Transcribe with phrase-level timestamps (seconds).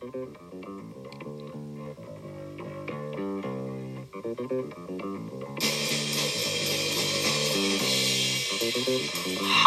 [0.00, 0.06] は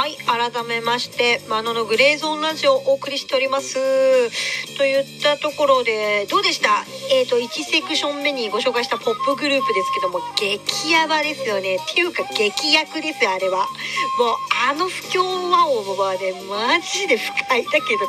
[0.07, 0.15] い
[0.51, 3.75] 改めましてマノのグレーゾーンラジオをお送りしております。
[4.77, 6.85] といったところでどうでした？
[7.13, 11.75] え、ー、と1セクション目にご紹介したポップグループですけども激ヤバですよね。
[11.75, 13.57] っていうか激役ですよあれは。
[13.57, 13.67] もう
[14.69, 18.07] あの不協和音はねマジで不快だけど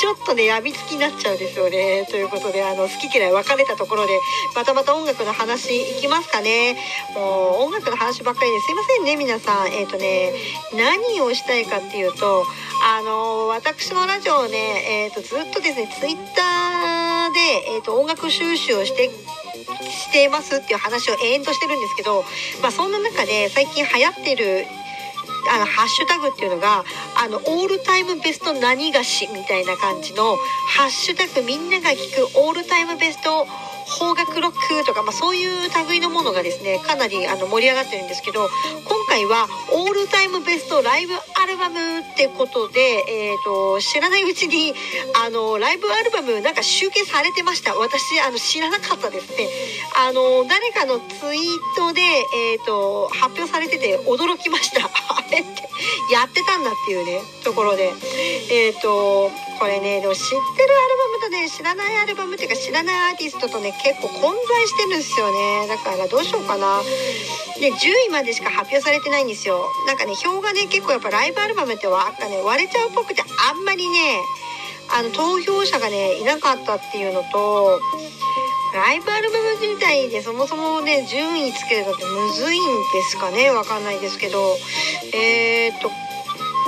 [0.00, 2.04] ちょっとねやみつきになっちゃうんですよね。
[2.10, 4.18] ということであの好き嫌い分かれたところで
[4.56, 6.76] またまた音楽の話いきますかね。
[7.14, 9.68] もう音楽の話ばっかりですいませんね皆さん。
[9.68, 10.32] えっ、ー、とね
[10.74, 12.44] 何をしたいかっていうと
[12.84, 17.38] あの私のラジオね、えーと、ずっとですねツイッターで、
[17.76, 19.10] えーと、音楽収集をして
[19.82, 22.24] していますっていう話を延々としてるんですけど、
[22.62, 24.64] まあ、そんな中で最近流行ってる
[25.50, 26.84] あのハッシュタグっていうのが
[27.18, 30.36] あのオールタイムベスト何がしみたいな感じの
[30.76, 33.46] ハッシュタグみんなが聞くオールタイムベスト
[33.98, 38.48] 邦楽ロックとか、まあ、そういう類のものがですねかなりあの盛り上がってるんですけど
[38.86, 44.72] 今回はオールタイムベストライブアルバムってことで、えーと、知らないうちに
[45.22, 47.74] あのライブアルバムなんか集計されてました。
[47.74, 49.48] 私あの知らなかったですね。
[50.00, 51.42] あの誰かのツイー
[51.76, 54.88] トで、えーと、発表されてて驚きました。
[54.88, 55.68] あれって
[56.10, 57.92] やってたんだっていうねところで。
[58.50, 60.20] えっ、ー、とこれねでも知っ
[60.56, 65.68] てるアルバムとね知らないアルバムっていうか知らないアーティストとね結構混在してるんですよね。
[65.68, 66.80] だからどうしようかな。
[67.60, 69.64] で10位までしか発表されてないんですよ。
[69.86, 72.40] なんかね票がね結構やっぱライブアルバムってわかね。
[72.42, 74.18] 割れちゃうっぽくてあんまりね
[74.90, 77.80] あの投票者がねいなかったっていうのと
[78.74, 83.50] ライブアルバム自体でそもそもね順位つけるのってむずいんですかね。
[83.50, 84.56] わかんないですけど。
[85.14, 85.90] えー、っと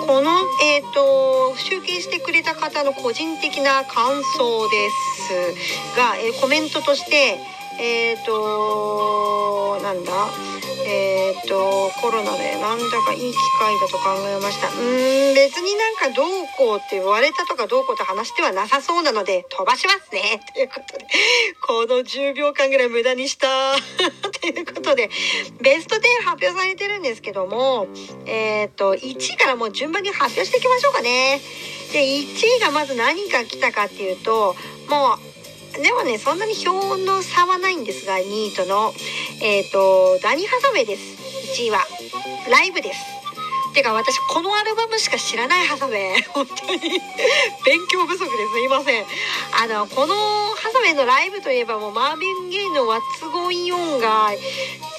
[0.06, 0.30] この、
[0.62, 7.38] えーと、集計してくれた方の個人的な感想ですが、えー、コメントとして
[7.80, 10.12] えっ、ー、となんだ？
[10.86, 14.68] えっ、とコロナでなんだかいい機会だと考えました。
[14.68, 20.40] うん別になんかどうこうって言われたとかどうこうって話ではなさそうなので飛ばしますね。
[20.54, 21.06] ということで
[21.60, 23.48] この10秒間ぐらい無駄にした。
[24.40, 25.10] ということで
[25.60, 27.86] ベスト10発表されてるんですけども
[28.26, 31.40] えっ、と1位からもう順番に発表していきましょうかね。
[31.92, 34.56] で1位がまず何か来たかっていうと
[34.88, 35.18] も
[35.78, 38.92] うでもねそんなに票の差はないんですが2位との。
[39.40, 41.02] えっ、ー、とダニ・ハサウェイです。
[41.62, 41.78] 1位は。
[42.50, 43.00] ライブです。
[43.74, 46.80] てか私このアルバムしか知らないハサウェイ本当に
[47.66, 48.60] 勉強不足です。
[48.60, 49.04] いません。
[49.60, 54.30] あのこのハサウェイのライブといえばもうマービン・ゲイの「ワッツ・ゴイン・オン」が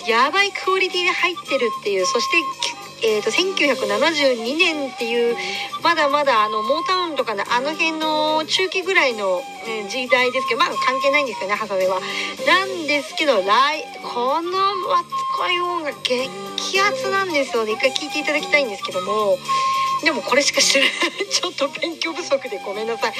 [0.06, 2.06] やばいクオリティで入ってるっていう。
[2.06, 2.38] そして
[3.06, 5.36] えーと、1972年っていう
[5.84, 12.00] まだまだあのモータウンとかのあの辺の中期ぐらいの、え時代ですけどまあ関係ないんですよねハサウェイは。
[12.48, 14.52] なんですけど来この
[14.90, 17.74] 「マツコイ音が激アツなんですよね。
[17.74, 19.38] 一回聴いていただきたいんですけども。
[20.04, 20.94] でもこれしか知らない。
[21.30, 23.14] ちょっと勉強不足でごめんなさい。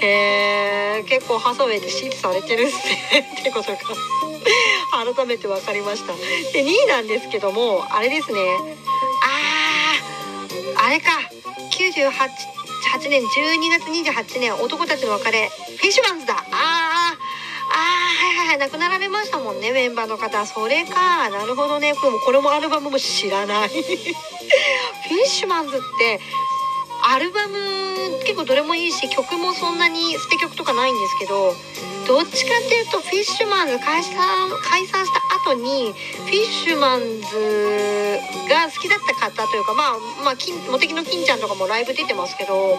[0.00, 3.34] えー、結構ハサウェイって支持されてるっすね。
[3.40, 3.78] ってことが。
[5.14, 6.12] 改めて分かりました。
[6.52, 8.40] で2位なんですけどもあれですね。
[10.84, 11.12] あれか。
[11.70, 15.48] 98 8年12月28年男たちの別れ。
[15.48, 16.34] フィッシュマンズだ。
[16.34, 18.58] あーあーはいはいはい。
[18.58, 20.44] 亡くなられましたもんねメンバーの方。
[20.44, 21.30] それか。
[21.30, 21.94] なるほどね。
[21.94, 23.68] これもこれもアルバムも知らない。
[23.72, 23.86] フィ
[25.22, 26.20] ッシュマンズって
[27.06, 27.58] アルバム
[28.24, 31.52] 結構どれもいいし曲もそんなに捨て曲とかないんですけど
[32.06, 34.16] どっちかっていうとフィッシュマンズ解散
[34.62, 35.20] 解散した
[35.50, 42.76] 後にフィッシュマンズが好きだった方というかまあまあ金モテキの金ちゃんとかもライブ出てますけど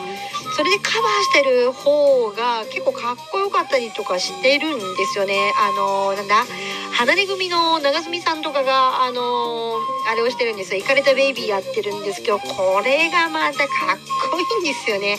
[0.56, 5.52] それでカバーしてる方が結構かっこよかったりとかしてるんですよね。
[5.60, 6.46] あのなんだ？
[6.96, 9.80] 離れ組の長住さんとかがあの
[10.10, 10.74] あれをしてるんです。
[10.74, 12.22] よ「イカれたベイビー」やってるんです。
[12.22, 14.00] けどこれがまたかっ
[14.32, 15.18] こいいんですよね。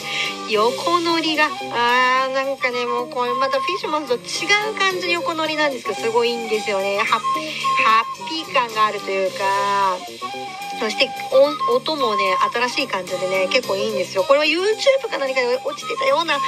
[0.48, 1.44] 横乗りが。
[1.72, 6.98] あーなんかねもうこれまたフィッシュマンズと違う感じの横乗りなんですけどすごいいいんですよね。
[6.98, 9.98] ハッピー感があるというか。
[10.78, 11.08] そして
[11.74, 14.24] 音もね新しい感じでね結構いいんですよ。
[14.24, 16.38] これは YouTube か何かで落ちてたような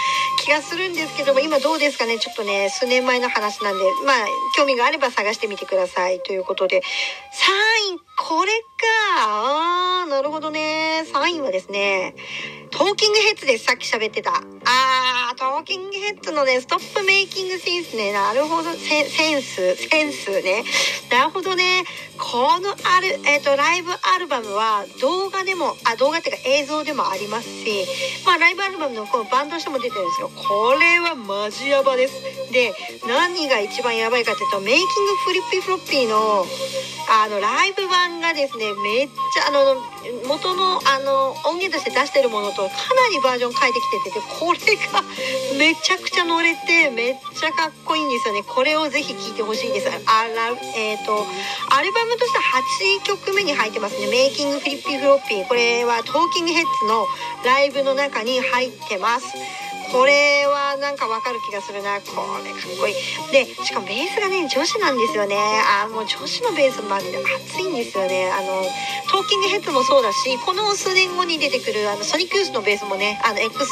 [0.44, 2.18] 気がするんですけども今どうですかね？
[2.18, 4.16] ちょっとね数年前の話なんでまあ
[4.56, 6.80] 興味があれば探してみてくださいということで。
[6.80, 8.64] 3位これか。
[9.20, 11.04] あーなるほどね。
[11.06, 12.14] 3位はですね
[12.70, 13.64] トーキングヘッズです。
[13.64, 14.32] さっき喋ってた。
[14.32, 18.12] あートーキングヘッズのねストップメイキングセンスね。
[18.12, 18.72] なるほど。
[18.72, 20.64] センスセンスね。
[21.10, 21.84] なるほどね。
[22.18, 27.86] このあるえっ、ー、とライブアアルバムは動画でもあ動画っていうか映像でもありますし、
[28.26, 30.28] まあ、ライブアルバムのこのバンドとしても出てるんですよ。
[30.34, 32.50] これはマジヤバです。
[32.50, 32.74] で
[33.06, 36.44] 何が一番やばいかっていうとメイキングフリッピーフロッピーの
[37.08, 39.80] あのライブ版がですねめっちゃあの
[40.26, 44.58] 元のあの音源として出してるものとかなりバージョン変えてきててこれ
[44.92, 45.02] が
[45.58, 48.42] めちゃくちゃ乗れてめっちゃかっこいいんですよね。
[48.42, 49.88] これをぜひ聴いてほしいんです。
[49.88, 51.24] あらえ、ー、と
[51.74, 52.62] アルバムとしては
[53.02, 54.06] 8曲目に入ってますね。
[54.08, 57.06] メイキングフリッピーフロッピーこれはトーキングヘッズの
[57.44, 59.26] ライブの中に入ってます。
[59.92, 62.00] これはなんかわかる気がするな。
[62.00, 62.12] こ
[62.44, 62.94] れかっこいい。
[63.32, 65.36] でしかもベースがね女子なんですよね。
[65.36, 68.30] あもう女子のベースマジで熱いんですよね。
[68.30, 68.62] あの
[69.10, 73.64] トーキングヘッドもそうだしこの数年後に出てくるあのソニックユースのベースもねあの X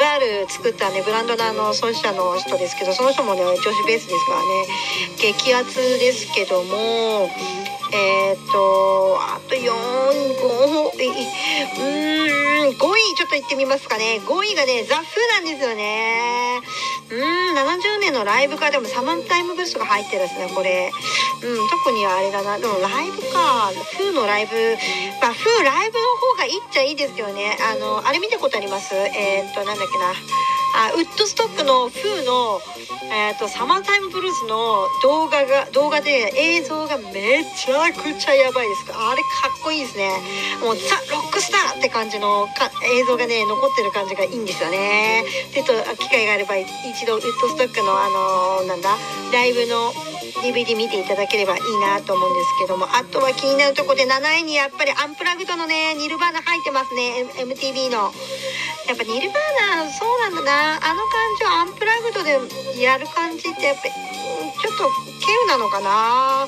[0.00, 5.04] ガール作ったねブランドのあの創始者の人ですけどその人もね女子ベースですからね。
[5.18, 7.28] 激アツですけども
[7.92, 10.83] えっ、ー、とあと4 5うん5
[13.12, 14.20] 位ちょっと行ってみますかね。
[14.24, 16.60] 5位がねザ・フーなんですよね。
[17.10, 20.90] うん70年のライブかでもサマンタイムブースが入ってるですねこれ。
[21.42, 22.58] うん特にあれだな。
[22.58, 23.70] でもライブか。
[23.96, 24.54] フーのライブ。
[25.20, 27.56] まあフーライブの方がいいっちゃいいですけどね。
[27.60, 28.94] あのあれ見たことあります？
[28.94, 30.12] えっ、となんだっけな。
[30.74, 32.58] あウッドストックのフーの、
[33.14, 38.84] えーと、サマータイムブルースの動画が動画で映像がめちゃくちゃやばいです。
[38.90, 40.10] あれかっこいいですね。
[40.60, 45.22] もうザ・ロックスターって感じのか映像がね残ってる感じがいいんですよね。
[45.54, 48.96] でと機会があれば一度ウッドストックのあのー、なんだ
[49.32, 49.92] ライブの
[50.42, 58.10] DVD 見ていただければいいなと思うんですけどもあとは気になるとこで7位にやっぱりアンプラグドのねニルバーナ入ってますね MTV の
[58.88, 64.84] やっぱニルバーナそうなんだなあの感じをアンプラグドでやる感じってやっぱちょっと
[65.20, 66.46] 稀有なのかな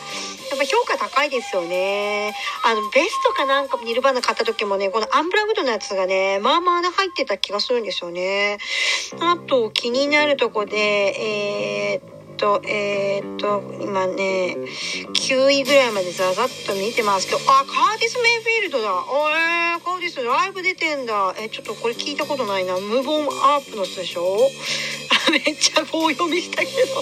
[0.51, 2.33] やっぱ評価高いですよね。
[2.65, 8.59] あの、ベストかなんかニルバーナ買った時もね、このアンプラグドのやつがね、まあまあね入ってた気がするんですよね。
[9.21, 14.57] あと、気になるとこで、えーと、えー、っと、今ね、
[15.15, 18.89] 9位ぐらいまでざざっと見てますけど、あ、カーティス・メイフィールドだ。
[18.89, 21.35] えー、カーティスライブ出てんだ。
[21.39, 22.75] え、ちょっとこれ聞いたことないな。
[22.75, 24.39] ムーボンアップの人でしょ？
[25.31, 26.95] めっちゃ棒読みしたけど。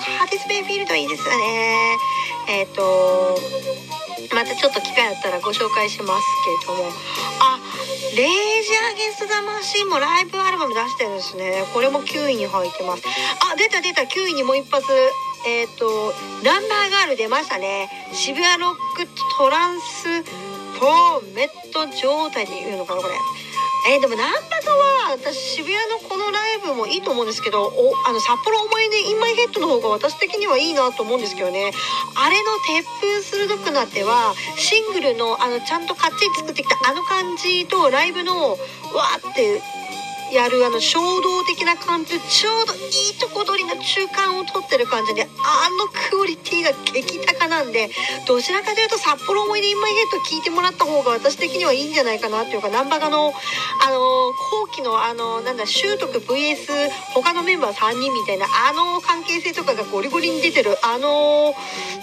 [0.00, 1.96] カーティス・メイフィールドいいですよね。
[2.48, 3.38] えっ、と、
[4.34, 6.90] またちょっと機会あったらご紹介しますけれども。
[7.40, 7.58] あ、
[8.16, 11.64] レイジアゲンスト魂もライブアルバム出してるんですね。
[11.72, 13.02] これも9位に入ってます。
[13.52, 14.86] あ、出た出た、9位にもう一発。
[15.46, 16.12] えっ、ー、と、
[16.42, 17.88] ナンバーガール出ましたね。
[18.12, 19.06] 渋谷ロック
[19.38, 20.22] トランス
[20.78, 23.14] フォーメット状態で言うのかな、これ。
[23.86, 31.70] えー、でもなんだかは私渋谷のこのライブもいいと思うんですけどおあの札幌思い出インマイヘッドの方が私的にはいいなと思うんですけどね。
[32.16, 39.62] あれの鉄粉鋭くなってはシングルのあのちゃんとかっちり作ってきたあの感じとライブのわーって
[40.32, 47.88] やるあの衝動的な感じちょうどいいとこ取りの中間を取ってる感じであのクオリティが激高なんで
[48.26, 61.54] どちらかというと札幌思い出インマイヘッド聞いてもらった方が私的にはいいんじゃないかなっていうか難波がのあの後期のあのなんだ習得 VS 他のメンバー3人みたいなあの関係性とかがゴリゴリに出てるあの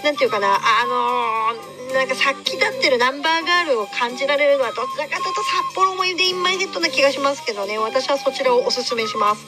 [0.02, 7.78] なんていうかなあのなんかさっき立ってるナンバーガールを感じられるのはどちらかというと札幌思い出インマイヘットな気がしますけどね。
[7.78, 9.46] 私はそちらをおすすめします。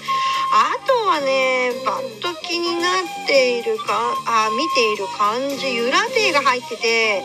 [0.53, 7.23] あとはねバッと気になっているかあ見ている感じユラデーが入ってて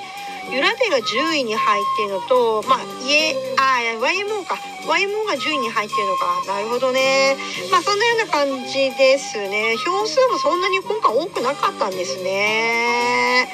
[0.51, 3.63] ユラデーが10位に入っているのとまあ家あ
[4.03, 4.59] YMO か。
[4.83, 6.43] YMO が10位に入ってるのか。
[6.47, 7.37] なるほどね。
[7.71, 9.75] まあそんなような感じですね。
[9.77, 13.47] 票数もそんなに今回多くなかったんですね。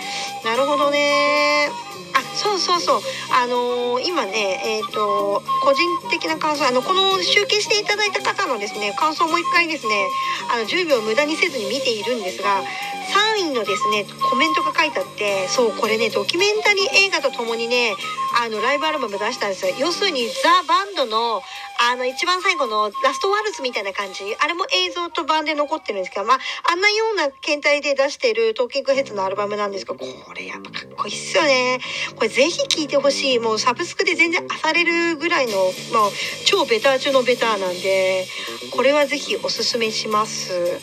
[0.44, 1.70] なるほどね。
[2.14, 3.02] あそうそうそう。
[3.32, 6.68] あのー、今ねえっ、ー、と個人的な感想。
[6.68, 10.08] あのこの集計していただいた方のですね感想もう一回ですね
[10.52, 12.62] あの10秒無駄にせずに見ているんですが
[13.10, 17.96] 3位のですねコメントが書いてあってそうこれねドキュメンタリー映画とともにね
[18.42, 19.74] あのライブアルバム出したんですよ。
[19.80, 21.42] 要するにザ・バンドの
[21.82, 24.36] あの一番最後のラストワルツみたいな感じ。
[24.40, 26.40] あれも映像と版で残ってるんですけどまあ
[26.72, 31.80] あんなような検体で出してるトーキングヘッズのアルバムなんですけどこれやっぱかっこいいっすよね。
[32.16, 33.40] これぜひ聴いてほしい。
[33.40, 35.54] もうサブスクで全然漁れるぐらいの、
[35.94, 36.10] まあ、
[36.46, 38.26] 超ベター中のベターなんで
[38.72, 40.80] これはぜひおすすめします。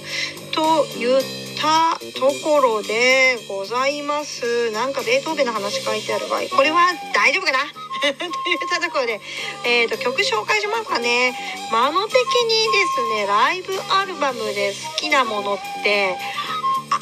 [0.53, 4.71] と言ってたところでございます。
[4.71, 7.59] なんかベートーベンの話書いてある場合、これは大丈夫かな？
[8.07, 8.19] といっ
[8.71, 9.21] たところで、
[9.65, 11.35] えーと、曲紹介しますかね。
[11.73, 16.17] マノ的にですね、ライブアルバムで好きなものって、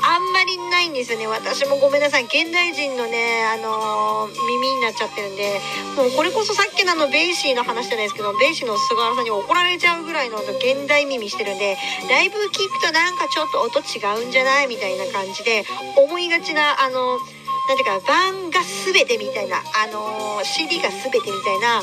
[0.05, 1.27] あんまりないんですよね。
[1.27, 2.25] 私もごめんなさい。
[2.25, 5.61] 現代人のねあのー、耳になっちゃってるんで
[5.97, 11.77] もうこれこそさっきのあのベイシーの話じゃないですけどベイシーの菅原さんに怒られちゃうぐらいの現代耳してるんで
[12.11, 15.65] ライブ聞くとなんかちょっと音違うんじゃないみたいな感じで
[15.97, 17.19] 思いがちなあの
[17.67, 21.81] なんていうか盤が全てみたいなあのー、CD が全てみたいな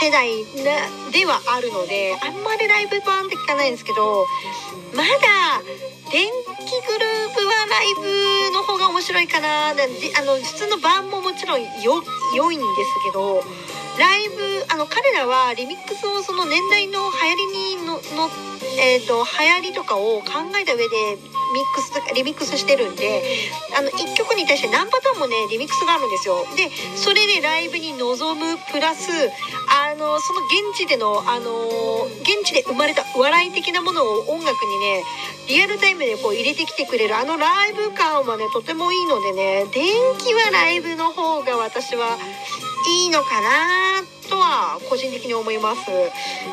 [0.00, 0.44] 世代
[1.12, 4.26] ではあるのであんまりライブ版って聞かないんですけど
[4.94, 5.60] まだ
[6.12, 7.94] 電気グループはライ
[8.50, 12.02] ブの方が面白いかなあの普通の版ももちろんよ
[12.34, 12.68] 良いんです
[13.04, 13.42] けど
[13.98, 18.00] ライブあの彼らはリミックスをその年代の流行りにのの、
[18.80, 21.18] えーと、流行りとかを考えた上で
[21.52, 23.22] ミックスリミックスしてるんで
[23.76, 26.44] あの1曲に対して何パターンもねリミックスがあるんですよ。
[26.56, 29.10] でそれでライブに臨むプラス
[29.68, 30.40] あのその
[30.70, 35.02] 現地でのあの現地で生まれた笑い的なものを音楽にね
[35.48, 42.16] リアルタイムでこう入れてきてくれるあのライブ感はねとてもいいのでね電気はライブの方が私は
[42.88, 45.86] いいのかなってとは個人的に思います。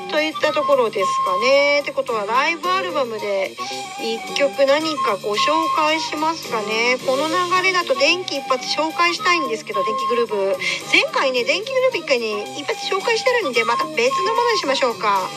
[0.09, 1.81] といったところですかね。
[1.81, 3.55] ってことはライブアルバムで
[3.99, 6.97] 1曲何かご紹介しますかね。
[7.05, 7.33] この流
[7.63, 10.57] れだと電気一発紹介したいんですけど、電気グループ。
[10.91, 15.29] 前回ね、電気グループ1回に一発紹介してるんで、また別のものにしましょうか。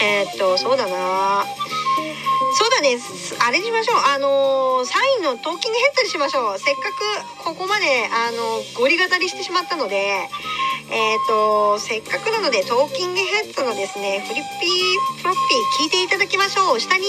[0.00, 1.44] えー、っと、そうだな
[2.54, 2.98] そうだね。
[3.44, 3.96] あれにしましょう。
[4.14, 6.58] あのー、サインのトーキングヘッドにしましょう。
[6.58, 10.28] せっかくここまで、あのー、ゴリ語りしてしまったので、
[10.90, 16.80] えっ、ー、と、せっかくなので、トーキングヘッドのですね、フリッピー、フロッピー聞いていただきましょう。
[16.80, 17.04] 下に、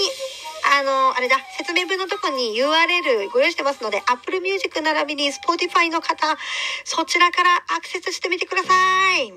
[0.78, 6.36] あの、あれだ、説明文のとこに URL ご用意してますので、Apple Music 並びに Spotify の方、
[6.84, 8.74] そちらからアクセスしてみてくださ
[9.16, 9.32] い。